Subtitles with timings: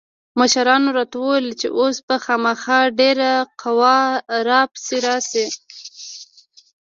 [0.39, 3.99] مشرانو راته وويل چې اوس به خامخا ډېره قوا
[4.47, 5.45] را پسې راسي.